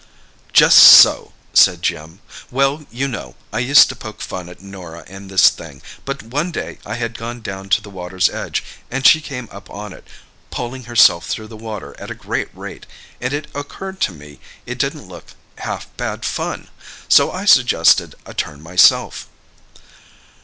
[0.51, 2.21] "Just so!" said Jim.
[2.49, 5.83] "Well, you know, I used to poke fun at Norah and this thing.
[6.05, 9.69] But one day I had gone down to the water's edge, and she came up
[9.69, 10.07] on it,
[10.49, 12.87] poling herself through the water at a great rate,
[13.21, 16.69] and it occurred to me it didn't look half bad fun.
[17.07, 19.27] So I suggested a turn myself."